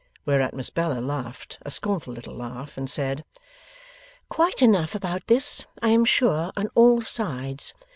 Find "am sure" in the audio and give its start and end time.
5.89-6.51